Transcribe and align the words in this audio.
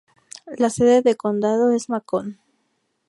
La 0.57 0.71
sede 0.71 1.03
de 1.03 1.15
condado 1.15 1.69
es 1.69 1.87
Macon. 1.87 2.39